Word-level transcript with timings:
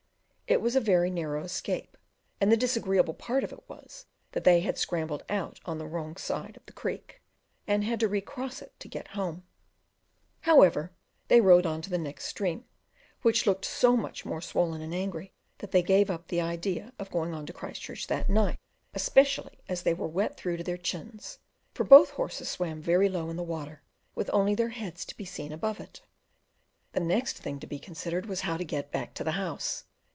It 0.47 0.59
was 0.59 0.75
a 0.75 0.81
very 0.81 1.09
narrow 1.09 1.45
escape, 1.45 1.95
and 2.41 2.51
the 2.51 2.57
disagreeable 2.57 3.13
part 3.13 3.45
of 3.45 3.53
it 3.53 3.63
was 3.69 4.05
that 4.33 4.43
they 4.43 4.59
had 4.59 4.77
scrambled 4.77 5.23
out 5.29 5.61
on 5.63 5.77
the 5.77 5.87
wrong 5.87 6.17
side 6.17 6.57
of 6.57 6.65
the 6.65 6.73
creek 6.73 7.21
and 7.67 7.85
had 7.85 8.01
to 8.01 8.09
recross 8.09 8.61
it 8.61 8.77
to 8.81 8.89
get 8.89 9.07
home: 9.15 9.43
however, 10.41 10.91
they 11.29 11.39
rode 11.39 11.65
on 11.65 11.81
to 11.83 11.89
the 11.89 11.97
next 11.97 12.25
stream, 12.25 12.65
which 13.21 13.47
looked 13.47 13.63
so 13.63 13.95
much 13.95 14.25
more 14.25 14.41
swollen 14.41 14.81
and 14.81 14.93
angry, 14.93 15.31
that 15.59 15.71
they 15.71 15.81
gave 15.81 16.09
up 16.09 16.27
the 16.27 16.41
idea 16.41 16.91
of 16.99 17.09
going 17.11 17.33
on 17.33 17.45
to 17.45 17.53
Christchurch 17.53 18.07
that 18.07 18.29
night, 18.29 18.59
especially 18.93 19.61
as 19.69 19.83
they 19.83 19.93
were 19.93 20.05
wet 20.07 20.35
through 20.35 20.57
to 20.57 20.65
their 20.65 20.75
chins, 20.75 21.39
for 21.73 21.85
both 21.85 22.09
horses 22.09 22.49
swam 22.49 22.81
very 22.81 23.07
low 23.07 23.29
in 23.29 23.37
the 23.37 23.41
water, 23.41 23.83
with 24.15 24.29
only 24.33 24.53
their 24.53 24.69
heads 24.75 25.05
to 25.05 25.15
be 25.15 25.23
seen 25.23 25.53
above 25.53 25.79
it. 25.79 26.01
The 26.91 26.99
next 26.99 27.37
thing 27.37 27.57
to 27.61 27.67
be 27.67 27.79
considered 27.79 28.25
was 28.25 28.41
how 28.41 28.57
to 28.57 28.65
get 28.65 28.91
back 28.91 29.13
to 29.13 29.23
the 29.23 29.31
house. 29.39 29.85